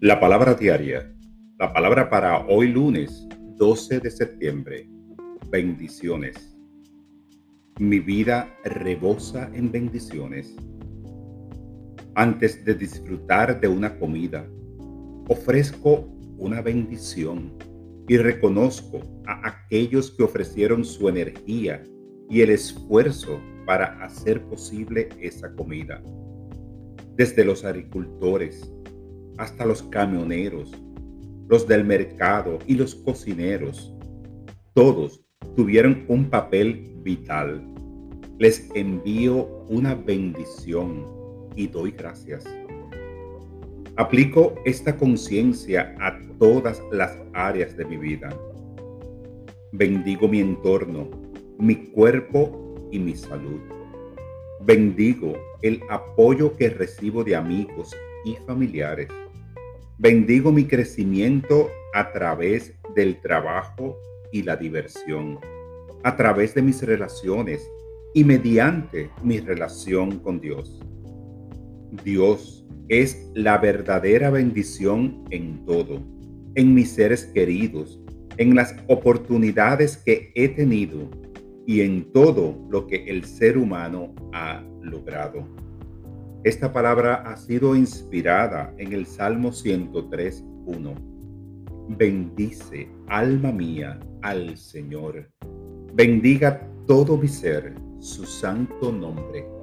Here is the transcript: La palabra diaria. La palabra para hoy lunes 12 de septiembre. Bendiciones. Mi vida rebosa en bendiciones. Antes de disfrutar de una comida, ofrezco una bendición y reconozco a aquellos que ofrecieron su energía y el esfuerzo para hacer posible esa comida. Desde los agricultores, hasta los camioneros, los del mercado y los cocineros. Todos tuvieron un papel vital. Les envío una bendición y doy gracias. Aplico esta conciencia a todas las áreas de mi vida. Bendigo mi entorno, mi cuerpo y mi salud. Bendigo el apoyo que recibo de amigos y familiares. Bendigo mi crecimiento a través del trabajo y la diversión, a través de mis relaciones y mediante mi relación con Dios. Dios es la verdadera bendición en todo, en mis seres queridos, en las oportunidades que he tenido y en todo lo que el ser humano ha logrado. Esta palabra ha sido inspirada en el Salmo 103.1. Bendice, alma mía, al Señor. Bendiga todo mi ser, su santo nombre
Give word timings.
La 0.00 0.20
palabra 0.20 0.54
diaria. 0.54 1.12
La 1.58 1.72
palabra 1.72 2.08
para 2.08 2.46
hoy 2.46 2.68
lunes 2.68 3.26
12 3.56 3.98
de 3.98 4.08
septiembre. 4.12 4.88
Bendiciones. 5.50 6.56
Mi 7.80 7.98
vida 7.98 8.48
rebosa 8.62 9.50
en 9.52 9.72
bendiciones. 9.72 10.54
Antes 12.14 12.64
de 12.64 12.74
disfrutar 12.74 13.60
de 13.60 13.66
una 13.66 13.98
comida, 13.98 14.46
ofrezco 15.26 16.08
una 16.38 16.62
bendición 16.62 17.58
y 18.06 18.18
reconozco 18.18 19.00
a 19.26 19.48
aquellos 19.48 20.12
que 20.12 20.22
ofrecieron 20.22 20.84
su 20.84 21.08
energía 21.08 21.82
y 22.30 22.42
el 22.42 22.50
esfuerzo 22.50 23.40
para 23.66 24.00
hacer 24.04 24.44
posible 24.44 25.08
esa 25.20 25.52
comida. 25.56 26.00
Desde 27.16 27.44
los 27.44 27.64
agricultores, 27.64 28.72
hasta 29.38 29.64
los 29.64 29.82
camioneros, 29.84 30.72
los 31.48 31.66
del 31.66 31.84
mercado 31.84 32.58
y 32.66 32.74
los 32.74 32.94
cocineros. 32.94 33.94
Todos 34.74 35.24
tuvieron 35.56 36.04
un 36.08 36.28
papel 36.28 36.92
vital. 37.02 37.64
Les 38.38 38.68
envío 38.74 39.64
una 39.68 39.94
bendición 39.94 41.06
y 41.56 41.66
doy 41.66 41.92
gracias. 41.92 42.44
Aplico 43.96 44.54
esta 44.64 44.96
conciencia 44.96 45.94
a 45.98 46.16
todas 46.38 46.80
las 46.92 47.18
áreas 47.32 47.76
de 47.76 47.84
mi 47.84 47.96
vida. 47.96 48.28
Bendigo 49.72 50.28
mi 50.28 50.40
entorno, 50.40 51.08
mi 51.58 51.74
cuerpo 51.90 52.88
y 52.92 52.98
mi 53.00 53.16
salud. 53.16 53.60
Bendigo 54.64 55.32
el 55.62 55.80
apoyo 55.90 56.56
que 56.56 56.70
recibo 56.70 57.24
de 57.24 57.34
amigos 57.34 57.94
y 58.24 58.36
familiares. 58.46 59.08
Bendigo 60.00 60.52
mi 60.52 60.64
crecimiento 60.64 61.70
a 61.92 62.12
través 62.12 62.72
del 62.94 63.20
trabajo 63.20 63.98
y 64.30 64.44
la 64.44 64.56
diversión, 64.56 65.40
a 66.04 66.14
través 66.14 66.54
de 66.54 66.62
mis 66.62 66.80
relaciones 66.84 67.68
y 68.14 68.22
mediante 68.22 69.10
mi 69.24 69.40
relación 69.40 70.20
con 70.20 70.38
Dios. 70.38 70.80
Dios 72.04 72.64
es 72.88 73.28
la 73.34 73.58
verdadera 73.58 74.30
bendición 74.30 75.24
en 75.30 75.64
todo, 75.64 76.00
en 76.54 76.74
mis 76.74 76.90
seres 76.90 77.24
queridos, 77.34 78.00
en 78.36 78.54
las 78.54 78.76
oportunidades 78.86 79.96
que 79.96 80.30
he 80.36 80.48
tenido 80.48 81.10
y 81.66 81.80
en 81.80 82.12
todo 82.12 82.56
lo 82.70 82.86
que 82.86 83.02
el 83.06 83.24
ser 83.24 83.58
humano 83.58 84.14
ha 84.32 84.62
logrado. 84.80 85.44
Esta 86.44 86.72
palabra 86.72 87.22
ha 87.26 87.36
sido 87.36 87.74
inspirada 87.74 88.72
en 88.78 88.92
el 88.92 89.06
Salmo 89.06 89.50
103.1. 89.50 90.94
Bendice, 91.96 92.88
alma 93.08 93.50
mía, 93.50 93.98
al 94.22 94.56
Señor. 94.56 95.28
Bendiga 95.94 96.68
todo 96.86 97.16
mi 97.16 97.28
ser, 97.28 97.74
su 97.98 98.24
santo 98.24 98.92
nombre 98.92 99.57